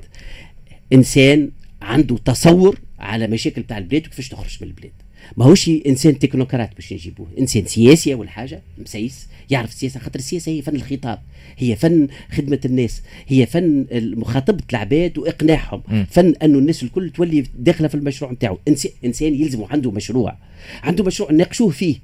إنسان 0.93 1.49
عنده 1.81 2.17
تصور 2.25 2.79
على 2.99 3.27
مشاكل 3.27 3.61
بتاع 3.61 3.77
البلاد 3.77 4.05
وكيفاش 4.05 4.29
تخرج 4.29 4.57
من 4.61 4.67
البلاد. 4.67 4.91
ماهوش 5.37 5.69
إنسان 5.87 6.19
تكنوقراط 6.19 6.75
باش 6.75 6.93
نجيبوه 6.93 7.27
إنسان 7.39 7.65
سياسي 7.65 8.13
أول 8.13 8.29
حاجة 8.29 8.61
مسيس 8.77 9.27
يعرف 9.49 9.69
السياسة 9.69 9.99
خاطر 9.99 10.19
السياسة 10.19 10.51
هي 10.51 10.61
فن 10.61 10.75
الخطاب 10.75 11.21
هي 11.57 11.75
فن 11.75 12.07
خدمة 12.31 12.59
الناس 12.65 13.01
هي 13.27 13.45
فن 13.45 13.85
مخاطبه 13.93 14.63
العباد 14.71 15.17
وإقناعهم. 15.17 15.83
م. 15.87 16.03
فن 16.03 16.33
انه 16.43 16.59
الناس 16.59 16.83
الكل 16.83 17.09
تولي 17.09 17.43
داخلة 17.59 17.87
في 17.87 17.95
المشروع 17.95 18.31
نتاعو. 18.31 18.59
إنسان 19.05 19.33
يلزم 19.33 19.63
عنده 19.63 19.91
مشروع. 19.91 20.37
عنده 20.83 21.03
مشروع 21.03 21.31
ناقشوه 21.31 21.69
فيه. 21.69 21.95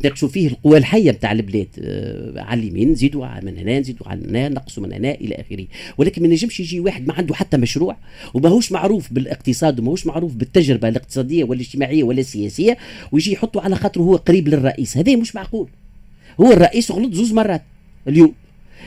تناقشوا 0.00 0.28
فيه 0.28 0.48
القوى 0.48 0.78
الحية 0.78 1.10
نتاع 1.10 1.32
البلاد 1.32 1.68
آه 1.78 2.40
على 2.40 2.60
اليمين 2.60 2.90
نزيدوا 2.90 3.40
من 3.40 3.58
هنا 3.58 3.80
نزيدوا 3.80 4.08
على 4.08 4.28
هنا 4.28 4.48
نقصوا 4.48 4.82
من 4.82 4.92
هنا 4.92 5.10
إلى 5.10 5.34
آخره. 5.34 5.66
ولكن 5.98 6.22
ما 6.22 6.28
نجمش 6.28 6.60
يجي 6.60 6.80
واحد 6.80 7.06
ما 7.06 7.14
عنده 7.14 7.34
حتى 7.34 7.56
مشروع 7.56 7.96
وماهوش 8.34 8.72
معروف 8.72 9.12
بالاقتصاد 9.12 9.80
وماهوش 9.80 10.06
معروف 10.06 10.34
بالتجربة 10.34 10.88
الاقتصادية 10.88 11.44
ولا 11.44 11.60
الاجتماعية 11.60 12.02
ولا 12.02 12.20
السياسية 12.20 12.78
ويجي 13.12 13.32
يحطه 13.32 13.60
على 13.60 13.76
خاطره 13.76 14.02
هو 14.02 14.16
قريب 14.16 14.48
للرئيس. 14.48 14.96
هذا 14.96 15.16
مش 15.16 15.34
معقول. 15.34 15.68
هو 16.40 16.52
الرئيس 16.52 16.90
غلط 16.90 17.14
زوز 17.14 17.32
مرات 17.32 17.62
اليوم. 18.08 18.34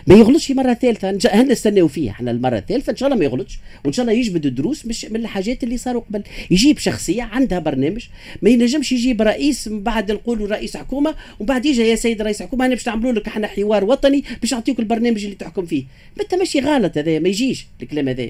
ما 0.07 0.15
يغلطش 0.15 0.51
مرة 0.51 0.73
ثالثة. 0.73 1.09
هل 1.31 1.47
نستناو 1.47 1.88
فيه 1.88 2.09
إحنا 2.09 2.31
المرة 2.31 2.57
الثالثة. 2.57 2.91
إن 2.91 2.95
شاء 2.95 3.07
الله 3.09 3.19
ما 3.19 3.25
يغلطش. 3.25 3.59
وإن 3.85 3.93
شاء 3.93 4.05
الله 4.05 4.17
يجبد 4.17 4.45
الدروس 4.45 4.85
مش 4.85 5.05
من 5.05 5.15
الحاجات 5.15 5.63
اللي 5.63 5.77
صاروا 5.77 6.01
قبل. 6.01 6.23
يجيب 6.51 6.77
شخصية 6.77 7.23
عندها 7.23 7.59
برنامج. 7.59 8.03
ما 8.41 8.50
ينجمش 8.50 8.91
يجيب 8.91 9.21
رئيس 9.21 9.67
من 9.67 9.83
بعد 9.83 10.12
نقولوا 10.12 10.47
رئيس 10.47 10.77
حكومة 10.77 11.15
ومن 11.39 11.47
بعد 11.47 11.65
يجي 11.65 11.81
يا 11.81 11.95
سيد 11.95 12.21
رئيس 12.21 12.41
حكومة 12.41 12.65
أنا 12.65 12.75
باش 12.75 12.88
نعملوا 12.88 13.12
لك 13.12 13.27
إحنا 13.27 13.47
حوار 13.47 13.83
وطني 13.83 14.23
باش 14.41 14.53
نعطيك 14.53 14.79
البرنامج 14.79 15.23
اللي 15.23 15.35
تحكم 15.35 15.65
فيه. 15.65 15.83
ما 16.17 16.38
ماشي 16.38 16.59
غلط 16.59 16.97
هذا 16.97 17.19
ما 17.19 17.29
يجيش 17.29 17.67
الكلام 17.81 18.09
هذا. 18.09 18.29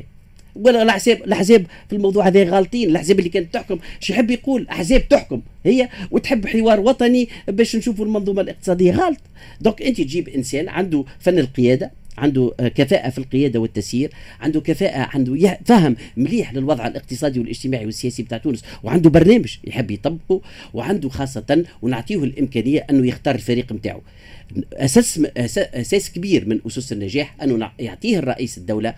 ولا 0.55 0.81
الاحزاب 0.83 1.23
الاحزاب 1.23 1.65
في 1.89 1.95
الموضوع 1.95 2.27
هذا 2.27 2.43
غالطين 2.43 2.89
الاحزاب 2.89 3.19
اللي 3.19 3.29
كانت 3.29 3.53
تحكم. 3.53 3.79
شو 3.99 4.13
يحب 4.13 4.31
يقول؟ 4.31 4.67
أحزاب 4.67 5.07
تحكم 5.07 5.41
هي. 5.65 5.89
وتحب 6.11 6.47
حوار 6.47 6.79
وطني 6.79 7.29
باش 7.47 7.75
نشوفوا 7.75 8.05
المنظومة 8.05 8.41
الاقتصادية 8.41 8.91
غلط 8.91 9.17
دونك 9.61 9.81
أنت 9.81 9.97
تجيب 10.01 10.29
إنسان 10.29 10.69
عنده 10.69 11.05
فن 11.19 11.39
القيادة 11.39 11.91
عنده 12.17 12.51
كفاءة 12.75 13.09
في 13.09 13.17
القيادة 13.17 13.59
والتسيير 13.59 14.11
عنده 14.41 14.61
كفاءة 14.61 15.09
عنده 15.13 15.59
فهم 15.65 15.95
مليح 16.17 16.53
للوضع 16.53 16.87
الاقتصادي 16.87 17.39
والاجتماعي 17.39 17.85
والسياسي 17.85 18.23
بتاع 18.23 18.37
تونس. 18.37 18.63
وعنده 18.83 19.09
برنامج 19.09 19.57
يحب 19.63 19.91
يطبقه 19.91 20.41
وعنده 20.73 21.09
خاصة 21.09 21.65
ونعطيه 21.81 22.23
الإمكانية 22.23 22.85
أنه 22.89 23.07
يختار 23.07 23.35
الفريق 23.35 23.73
نتاعو 23.73 24.01
أساس 24.73 25.19
أساس 25.37 26.11
كبير 26.11 26.47
من 26.49 26.59
أسس 26.67 26.91
النجاح 26.91 27.35
أنه 27.43 27.71
يعطيه 27.79 28.19
الرئيس 28.19 28.57
الدولة 28.57 28.95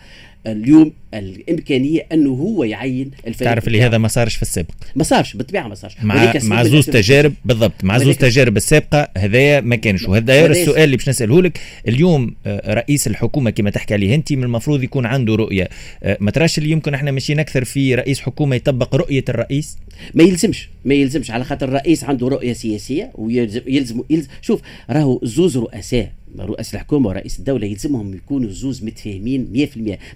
اليوم 0.47 0.91
الإمكانية 1.13 2.05
أنه 2.11 2.29
هو 2.29 2.63
يعين 2.63 3.11
الفريق. 3.27 3.49
تعرف 3.49 3.67
اللي 3.67 3.81
هذا 3.81 3.97
ما 3.97 4.07
صارش 4.07 4.35
في 4.35 4.41
السابق. 4.41 4.71
ما 4.95 5.03
صارش 5.03 5.33
بالطبيعة 5.33 5.67
ما 5.67 5.75
صارش. 5.75 5.95
مع 6.01 6.33
مع 6.43 6.63
زوز 6.63 6.85
تجارب 6.85 7.33
بالضبط 7.45 7.83
مع 7.83 7.97
زوز 7.97 8.17
تجارب 8.17 8.57
السابقة 8.57 9.09
هذايا 9.17 9.61
ما 9.61 9.75
كانش. 9.75 10.03
وهذا 10.03 10.45
السؤال 10.45 10.83
اللي 10.83 10.97
باش 10.97 11.09
نسأله 11.09 11.41
لك. 11.41 11.59
اليوم 11.87 12.35
آه، 12.45 12.73
رئيس 12.73 13.07
الحكومة 13.07 13.49
كما 13.49 13.69
تحكي 13.69 13.93
عليه 13.93 14.15
أنت 14.15 14.33
من 14.33 14.43
المفروض 14.43 14.83
يكون 14.83 15.05
عنده 15.05 15.35
رؤية. 15.35 15.69
آه، 16.03 16.17
ما 16.19 16.31
تراش 16.31 16.57
اللي 16.57 16.71
يمكن 16.71 16.93
إحنا 16.93 17.11
ماشيين 17.11 17.39
أكثر 17.39 17.63
في 17.63 17.95
رئيس 17.95 18.19
حكومة 18.19 18.55
يطبق 18.55 18.95
رؤية 18.95 19.23
الرئيس؟ 19.29 19.77
ما 20.13 20.23
يلزمش 20.23 20.69
ما 20.85 20.93
يلزمش. 20.93 21.31
على 21.31 21.43
خاطر 21.43 21.67
الرئيس 21.67 22.03
عنده 22.03 22.27
رؤية 22.27 22.53
سياسية 22.53 23.11
ويلزم 23.15 23.61
يلزم, 23.67 24.03
يلزم 24.09 24.27
شوف 24.41 24.61
راهو 24.89 25.19
زوز 25.23 25.57
رؤساء. 25.57 26.11
رؤساء 26.41 26.75
الحكومة 26.75 27.09
ورئيس 27.09 27.39
الدولة 27.39 27.67
يلزمهم 27.67 28.13
يكونوا 28.13 28.49
زوز 28.49 28.83
متفاهمين 28.83 29.67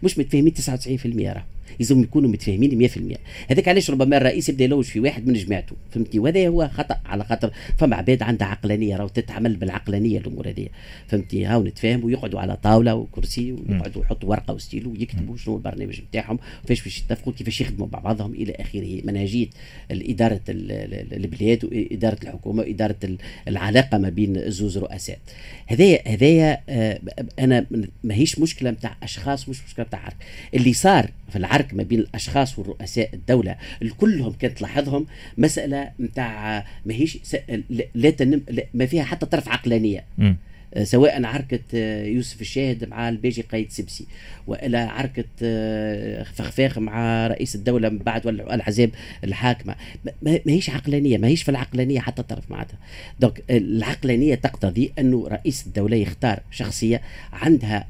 100% 0.01 0.03
مش 0.03 0.17
متفاهمين 0.17 0.53
99% 0.53 0.59
راه. 1.05 1.45
يلزمهم 1.79 2.03
يكونوا 2.03 2.29
متفاهمين 2.29 2.87
100% 2.89 3.17
هذاك 3.51 3.67
علاش 3.67 3.91
ربما 3.91 4.17
الرئيس 4.17 4.49
يبدأ 4.49 4.63
يلوج 4.63 4.83
في 4.83 4.99
واحد 4.99 5.27
من 5.27 5.33
جماعته 5.33 5.75
فهمتني؟ 5.91 6.19
وهذا 6.19 6.47
هو 6.47 6.69
خطأ 6.73 6.97
على 7.05 7.23
خاطر 7.23 7.51
فما 7.77 7.95
عباد 7.95 8.23
عندها 8.23 8.47
عقلانية 8.47 8.97
راهو 8.97 9.07
تتعمل 9.07 9.55
بالعقلانية 9.55 10.19
الأمور 10.19 10.49
هذه. 10.49 10.67
فهمتني؟ 11.07 11.45
هاو 11.45 11.63
نتفاهموا 11.63 12.05
ويقعدوا 12.05 12.39
على 12.39 12.55
طاولة 12.55 12.95
وكرسي 12.95 13.51
ويقعدوا 13.51 14.01
يحطوا 14.01 14.29
ورقة 14.29 14.53
وستيلو 14.53 14.91
ويكتبوا 14.91 15.37
شنو 15.37 15.55
البرنامج 15.55 16.01
نتاعهم 16.01 16.39
وكيفاش 16.63 16.83
باش 16.83 16.99
يتفقوا 16.99 17.33
كيفاش 17.33 17.61
يخدموا 17.61 17.87
مع 17.93 17.99
بعضهم 17.99 18.33
إلى 18.33 18.51
آخره. 18.51 19.01
منهجيه 19.03 19.47
اداره 19.91 20.41
البلاد 20.49 21.65
وإدارة 21.65 22.17
الحكومة 22.23 22.61
وإدارة 22.61 23.17
العلاقة 23.47 23.97
ما 23.97 24.09
بين 24.09 24.49
زوز 24.51 24.77
رؤساء. 24.77 25.19
هذايا 25.67 26.07
هذايا 26.07 26.61
آه، 26.69 26.99
أنا 27.39 27.65
ماهيش 28.03 28.39
مشكلة 28.39 28.71
نتاع 28.71 28.97
أشخاص 29.03 29.49
مش 29.49 29.63
مشكلة 29.67 29.85
نتاع 29.85 30.09
اللي 30.53 30.73
صار 30.73 31.11
في 31.29 31.35
العرك 31.59 31.73
ما 31.73 31.83
بين 31.83 31.99
الأشخاص 31.99 32.59
والرؤساء 32.59 33.09
الدولة. 33.13 33.55
الكلهم 33.81 34.31
كانت 34.31 34.57
تلاحظهم 34.57 35.05
مسألة 35.37 35.91
نتاع 35.99 36.65
ماهيش 36.85 37.17
لا 37.95 38.09
تنم 38.09 38.41
ما 38.73 38.85
فيها 38.85 39.03
حتى 39.03 39.25
طرف 39.25 39.49
عقلانية. 39.49 40.03
م. 40.17 40.33
آه، 40.73 40.83
سواء 40.83 41.25
عركة 41.25 41.59
آه، 41.75 42.05
يوسف 42.05 42.41
الشاهد 42.41 42.89
مع 42.89 43.09
الباجي 43.09 43.41
قايد 43.41 43.71
سبسي 43.71 44.05
وإلى 44.47 44.77
عركة 44.77 45.23
آه، 45.43 46.23
فخفاخ 46.23 46.79
مع 46.79 47.27
رئيس 47.27 47.55
الدولة 47.55 47.89
من 47.89 47.97
بعد 47.97 48.27
الأحزاب 48.27 48.89
الحاكمة. 49.23 49.75
ما 50.21 50.39
هيش 50.47 50.69
عقلانية 50.69 51.17
ما 51.17 51.27
هيش 51.27 51.43
في 51.43 51.49
العقلانية 51.49 51.99
حتى 51.99 52.23
طرف 52.23 52.51
معناتها. 52.51 52.77
دونك 53.19 53.43
العقلانية 53.49 54.35
تقتضي 54.35 54.91
أنه 54.99 55.27
رئيس 55.27 55.67
الدولة 55.67 55.97
يختار 55.97 56.39
شخصية 56.51 57.01
عندها 57.33 57.87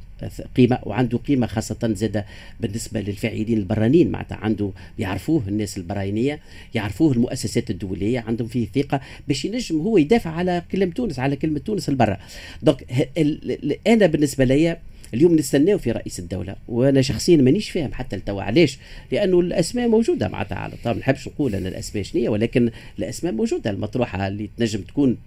قيمة 0.55 0.79
وعنده 0.83 1.17
قيمة 1.17 1.47
خاصة 1.47 1.93
زاد 1.93 2.23
بالنسبة 2.59 3.01
للفاعلين 3.01 3.57
البرانيين. 3.57 4.11
معناتها 4.11 4.35
عنده 4.35 4.71
يعرفوه 4.99 5.43
الناس 5.47 5.77
البرانية 5.77 6.39
يعرفوه 6.73 7.11
المؤسسات 7.11 7.69
الدولية 7.69 8.19
عندهم 8.19 8.47
فيه 8.47 8.67
ثقة 8.75 9.01
باش 9.27 9.45
ينجم 9.45 9.81
هو 9.81 9.97
يدافع 9.97 10.29
على 10.29 10.63
كلمة 10.71 10.91
تونس 10.93 11.19
على 11.19 11.35
كلمة 11.35 11.59
تونس 11.59 11.89
البرا 11.89 12.17
donc 12.63 12.85
أنا 13.87 14.05
بالنسبة 14.05 14.45
لي 14.45 14.77
اليوم 15.13 15.35
نستناو 15.35 15.77
في 15.77 15.91
رئيس 15.91 16.19
الدولة 16.19 16.55
وأنا 16.67 17.01
شخصيا 17.01 17.37
مانيش 17.37 17.69
فاهم 17.69 17.93
حتى 17.93 18.15
لتوا 18.15 18.41
علاش 18.41 18.77
لأنه 19.11 19.39
الأسماء 19.39 19.87
موجودة 19.87 20.27
معناتها 20.27 20.57
على 20.57 20.73
طبعا 20.83 20.93
ما 20.93 20.99
نحبش 20.99 21.27
نقول 21.27 21.55
أن 21.55 21.67
الأسماء 21.67 22.03
شنية 22.03 22.29
ولكن 22.29 22.71
الأسماء 22.99 23.33
موجودة 23.33 23.69
المطروحة 23.69 24.27
اللي 24.27 24.49
تنجم 24.57 24.81
تكون 24.81 25.17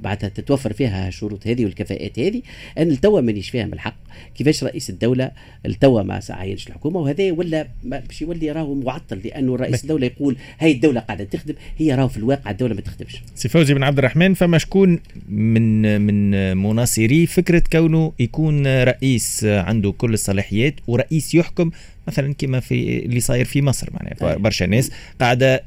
بعدها 0.00 0.28
تتوفر 0.28 0.72
فيها 0.72 1.08
الشروط 1.08 1.46
هذه 1.46 1.64
والكفاءات 1.64 2.18
هذه. 2.18 2.42
أنا 2.78 2.92
لتوا 2.92 3.20
مانيش 3.20 3.50
فاهم 3.50 3.72
الحق 3.72 3.96
كيفاش 4.34 4.64
رئيس 4.64 4.90
الدولة 4.90 5.30
لتوا 5.64 6.02
ما 6.02 6.20
عاينش 6.30 6.66
الحكومة 6.66 7.00
وهذا 7.00 7.32
ولا 7.32 7.68
باش 7.84 8.22
يولي 8.22 8.52
راهو 8.52 8.74
معطل 8.74 9.20
لأنه 9.24 9.56
رئيس 9.56 9.82
الدولة 9.82 10.06
يقول 10.06 10.36
هاي 10.58 10.72
الدولة 10.72 11.00
قاعدة 11.00 11.24
تخدم 11.24 11.54
هي 11.78 11.94
راهو 11.94 12.08
في 12.08 12.16
الواقع 12.16 12.50
الدولة 12.50 12.74
ما 12.74 12.80
تخدمش. 12.80 13.16
سي 13.34 13.48
فوزي 13.48 13.74
بن 13.74 13.82
عبد 13.82 13.98
الرحمن 13.98 14.34
فما 14.34 14.58
شكون 14.58 15.00
من 15.28 16.00
من 16.00 16.56
مناصري 16.56 17.26
فكرة 17.26 17.62
كونه 17.72 18.12
يكون 18.18 18.43
يكون 18.44 18.82
رئيس 18.82 19.44
عنده 19.44 19.92
كل 19.98 20.14
الصلاحيات 20.14 20.74
ورئيس 20.86 21.34
يحكم 21.34 21.70
مثلا 22.08 22.34
كما 22.34 22.60
في 22.60 23.04
اللي 23.04 23.20
صاير 23.20 23.44
في 23.44 23.62
مصر 23.62 23.88
معناها 23.92 24.36
برشا 24.36 24.64
ناس 24.64 24.90
قاعدة 25.20 25.62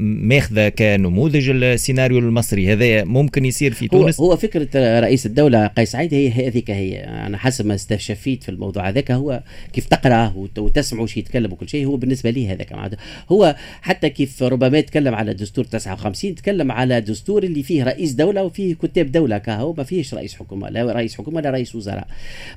ماخذة 0.00 0.68
كنموذج 0.68 1.50
السيناريو 1.50 2.18
المصري 2.18 2.72
هذا 2.72 3.04
ممكن 3.04 3.44
يصير 3.44 3.72
في 3.72 3.88
تونس. 3.88 4.20
هو, 4.20 4.30
هو 4.30 4.36
فكرة 4.36 5.00
رئيس 5.00 5.26
الدولة 5.26 5.66
قيس 5.66 5.90
سعيد 5.90 6.14
هي 6.14 6.48
هذيك 6.48 6.70
هي. 6.70 6.98
أنا 7.04 7.38
حسب 7.38 7.66
ما 7.66 7.74
استشفيت 7.74 8.42
في 8.42 8.48
الموضوع 8.48 8.88
هذاك 8.88 9.10
هو 9.10 9.42
كيف 9.72 9.86
تقرا 9.86 10.32
وتسمع 10.36 11.00
وش 11.00 11.16
يتكلم 11.16 11.52
وكل 11.52 11.68
شيء 11.68 11.86
هو 11.86 11.96
بالنسبة 11.96 12.30
لي 12.30 12.48
هذاك 12.48 12.72
هو 13.32 13.56
حتى 13.82 14.10
كيف 14.10 14.42
ربما 14.42 14.78
يتكلم 14.78 15.14
على 15.14 15.34
دستور 15.34 15.64
59 15.64 16.34
تكلم 16.34 16.72
على 16.72 17.00
دستور 17.00 17.42
اللي 17.42 17.62
فيه 17.62 17.84
رئيس 17.84 18.12
دولة 18.12 18.42
وفيه 18.42 18.74
كتاب 18.74 19.12
دولة 19.12 19.38
كهو 19.38 19.72
ما 19.72 19.84
فيهش 19.84 20.14
رئيس 20.14 20.34
حكومة 20.34 20.68
لا 20.68 20.92
رئيس 20.92 21.14
حكومة 21.14 21.40
لا 21.40 21.50
رئيس 21.50 21.74
وزراء. 21.74 22.08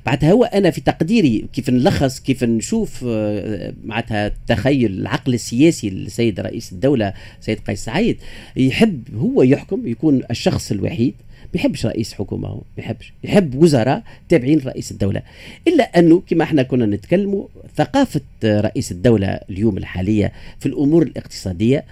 بعدها 0.06 0.32
هو 0.32 0.44
أنا 0.44 0.70
في 0.70 0.80
تقديري 0.80 1.44
كيف 1.52 1.70
نلخص 1.70 2.20
كيف 2.20 2.44
نشوف 2.44 2.79
نشوف 2.80 3.04
آه، 3.08 3.74
معناتها 3.84 4.26
التخيل 4.26 4.92
العقل 4.92 5.34
السياسي 5.34 5.90
للسيد 5.90 6.40
رئيس 6.40 6.72
الدولة 6.72 7.12
سيد 7.40 7.58
قيس 7.58 7.84
سعيد 7.84 8.18
يحب 8.56 9.02
هو 9.14 9.42
يحكم 9.42 9.88
يكون 9.88 10.22
الشخص 10.30 10.70
الوحيد 10.72 11.14
بيحبش 11.52 11.86
رئيس 11.86 12.14
حكومة 12.14 12.48
هو 12.48 12.60
بيحبش 12.76 13.12
يحب 13.24 13.54
وزراء 13.54 14.02
تابعين 14.28 14.58
رئيس 14.58 14.90
الدولة. 14.90 15.22
إلا 15.68 15.84
أنه 15.98 16.22
كما 16.26 16.44
إحنا 16.44 16.62
كنا 16.62 16.86
نتكلموا 16.86 17.46
ثقافة 17.76 18.20
رئيس 18.44 18.92
الدولة 18.92 19.40
اليوم 19.50 19.78
الحالية 19.78 20.32
في 20.60 20.66
الأمور 20.66 21.02
الاقتصادية 21.02 21.84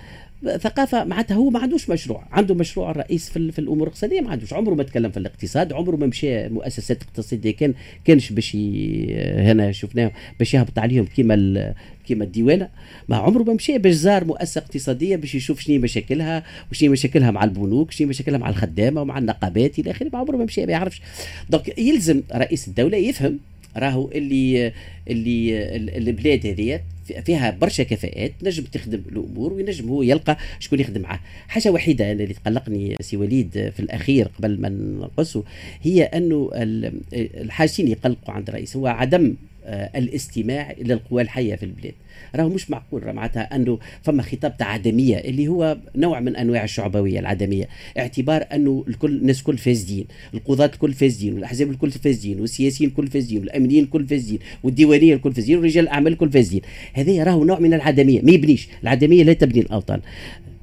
ثقافة 0.44 1.04
معناتها 1.04 1.34
هو 1.34 1.50
ما 1.50 1.58
عندوش 1.58 1.90
مشروع. 1.90 2.24
عنده 2.32 2.54
مشروع 2.54 2.90
الرئيس 2.90 3.30
في, 3.30 3.52
في 3.52 3.58
الأمور 3.58 3.82
الاقتصادية 3.82 4.20
ما 4.20 4.30
عندوش. 4.30 4.52
عمره 4.52 4.74
ما 4.74 4.82
تكلم 4.82 5.10
في 5.10 5.16
الاقتصاد 5.16 5.72
عمره 5.72 5.96
ما 5.96 6.06
مشى 6.06 6.48
مؤسسات 6.48 7.02
اقتصادية. 7.02 7.50
كان 7.50 7.74
كانش 8.04 8.32
باش 8.32 8.56
هنا 9.36 9.72
شفناه 9.72 10.12
باش 10.38 10.54
يهبط 10.54 10.78
عليهم 10.78 11.04
كيما 11.04 11.74
كيما 12.06 12.24
الديوانة. 12.24 12.68
ما 13.08 13.16
عمره 13.16 13.42
ما 13.42 13.52
مشى 13.54 13.78
باش 13.78 13.94
زار 13.94 14.24
مؤسسة 14.24 14.58
اقتصادية 14.58 15.16
باش 15.16 15.34
يشوف 15.34 15.60
شنو 15.60 15.80
مشاكلها 15.80 16.44
وشنو 16.72 16.92
مشاكلها 16.92 17.30
مع 17.30 17.44
البنوك 17.44 17.90
شنو 17.90 18.08
مشاكلها 18.08 18.38
مع 18.38 18.48
الخدامة 18.48 19.02
ومع 19.02 19.18
النقابات 19.18 19.78
إلى 19.78 19.90
آخره. 19.90 20.10
ما 20.12 20.18
عمره 20.18 20.36
ما 20.36 20.44
مشى 20.44 20.66
ما 20.66 20.72
يعرفش. 20.72 21.02
donc 21.50 21.78
يلزم 21.78 22.22
رئيس 22.34 22.68
الدولة 22.68 22.98
يفهم 22.98 23.38
راهو 23.78 24.10
اللي 24.10 24.72
اللي 25.08 25.68
البلاد 25.98 26.46
هذه 26.46 26.80
فيها 27.24 27.50
برشا 27.50 27.82
كفاءات 27.82 28.32
نجم 28.42 28.64
تخدم 28.64 29.02
الأمور 29.12 29.52
وينجم 29.52 29.88
هو 29.88 30.02
يلقى 30.02 30.36
شكون 30.58 30.80
يخدم 30.80 31.00
معاه. 31.00 31.20
حاجة 31.48 31.70
وحيدة 31.70 32.12
أنا 32.12 32.22
اللي 32.22 32.34
تقلقني 32.34 32.96
سي 33.00 33.16
وليد 33.16 33.50
في 33.76 33.80
الأخير 33.80 34.28
قبل 34.38 34.60
ما 34.60 34.68
نقصه 34.68 35.44
هي 35.82 36.02
أنه 36.02 36.50
الحاجتين 37.14 37.88
يقلقوا 37.88 38.34
عند 38.34 38.48
الرئيس 38.48 38.76
هو 38.76 38.86
عدم 38.86 39.34
الاستماع 39.68 40.70
إلى 40.70 40.94
القوى 40.94 41.22
الحية 41.22 41.54
في 41.54 41.62
البلاد. 41.62 41.94
راهو 42.36 42.48
مش 42.48 42.70
معقول 42.70 43.04
معناتها 43.04 43.56
أنه 43.56 43.78
فما 44.02 44.22
خطاب 44.22 44.56
تاع 44.56 44.66
عدمية 44.66 45.16
اللي 45.16 45.48
هو 45.48 45.78
نوع 45.96 46.20
من 46.20 46.36
أنواع 46.36 46.64
الشعبوية 46.64 47.20
العدمية. 47.20 47.68
اعتبار 47.98 48.46
أنه 48.52 48.84
الكل 48.88 49.16
الناس 49.16 49.38
الكل 49.38 49.58
فاسدين 49.58 50.04
القضاة 50.34 50.70
الكل 50.74 50.92
فاسدين 50.92 51.34
والأحزاب 51.34 51.70
الكل 51.70 51.90
فاسدين 51.90 52.40
والسياسيين 52.40 52.90
الكل 52.90 53.06
فاسدين 53.06 53.38
والأمنيين 53.40 53.84
الكل 53.84 54.06
فاسدين 54.06 54.38
والديوانية 54.62 55.14
الكل 55.14 55.32
فاسدين 55.32 55.58
ورجال 55.58 55.84
الأعمال 55.84 56.12
الكل 56.12 56.30
فاسدين. 56.30 56.60
هذا 56.92 57.24
راهو 57.24 57.44
نوع 57.44 57.58
من 57.58 57.74
العدمية 57.74 58.22
ما 58.22 58.32
يبنيش. 58.32 58.68
العدمية 58.82 59.22
لا 59.22 59.32
تبني 59.32 59.60
الأوطان. 59.60 60.00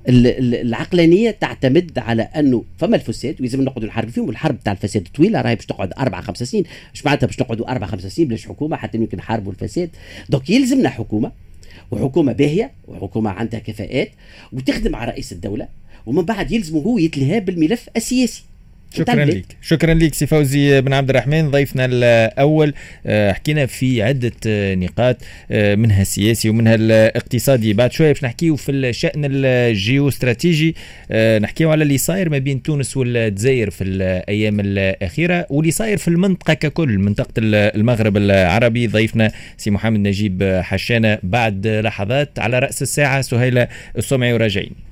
العقلانية 0.07 1.31
تعتمد 1.31 1.99
على 1.99 2.21
أنه 2.21 2.63
فما 2.77 2.95
الفساد 2.95 3.35
ولازم 3.39 3.61
نقعدوا 3.61 3.87
نحارب 3.87 4.09
فيهم 4.09 4.27
والحرب 4.27 4.59
تاع 4.63 4.73
الفساد 4.73 5.07
طويلة 5.15 5.41
راهي 5.41 5.55
باش 5.55 5.65
تقعد 5.65 5.93
أربع 5.99 6.21
خمس 6.21 6.43
سنين. 6.43 6.63
مش 6.93 7.05
معناتها 7.05 7.27
باش 7.27 7.39
نقعدوا 7.39 7.71
أربع 7.71 7.87
خمس 7.87 8.05
سنين 8.05 8.27
بلاش 8.27 8.47
حكومة 8.47 8.77
حتى 8.77 8.97
يمكن 8.97 9.17
نحاربوا 9.17 9.51
الفساد. 9.51 9.89
donc 10.29 10.49
يلزمنا 10.49 10.89
حكومة 10.89 11.31
وحكومة 11.91 12.31
باهية 12.31 12.71
وحكومة 12.87 13.29
عندها 13.29 13.59
كفاءات 13.59 14.11
وتخدم 14.53 14.95
على 14.95 15.11
رئيس 15.11 15.31
الدولة 15.31 15.67
ومن 16.05 16.21
بعد 16.21 16.51
يلزم 16.51 16.77
هو 16.77 16.97
يتلهى 16.97 17.39
بالملف 17.39 17.89
السياسي. 17.97 18.43
شكرا 18.97 19.25
لك 19.25 19.45
شكرا 19.61 19.93
لك 19.93 20.13
سي 20.13 20.27
فوزي 20.27 20.81
بن 20.81 20.93
عبد 20.93 21.09
الرحمن. 21.09 21.51
ضيفنا 21.51 21.85
الأول 21.85 22.73
آه، 23.05 23.31
حكينا 23.31 23.65
في 23.65 24.03
عدة 24.03 24.31
آه، 24.47 24.75
نقاط 24.75 25.17
آه، 25.51 25.75
منها 25.75 26.01
السياسي 26.01 26.49
ومنها 26.49 26.75
الاقتصادي. 26.75 27.73
بعد 27.73 27.91
شوية 27.91 28.07
باش 28.07 28.23
نحكيو 28.23 28.55
في 28.55 28.71
الشأن 28.71 29.21
الجيو 29.25 30.07
استراتيجي 30.07 30.75
نحكيو 31.39 31.71
على 31.71 31.83
اللي 31.83 31.97
صاير 31.97 32.29
ما 32.29 32.37
بين 32.37 32.61
تونس 32.61 32.97
والجزائر 32.97 33.69
في 33.69 33.83
الأيام 33.83 34.59
الأخيرة 34.59 35.45
واللي 35.49 35.71
صاير 35.71 35.97
في 35.97 36.07
المنطقة 36.07 36.53
ككل 36.53 36.97
منطقة 36.97 37.31
المغرب 37.37 38.17
العربي. 38.17 38.87
ضيفنا 38.87 39.31
سي 39.57 39.71
محمد 39.71 39.99
نجيب 39.99 40.61
حشانة. 40.63 41.17
بعد 41.23 41.67
لحظات 41.67 42.39
على 42.39 42.59
رأس 42.59 42.81
الساعة 42.81 43.21
سهيلة 43.21 43.67
السمعي 43.97 44.33
وراجعين. 44.33 44.84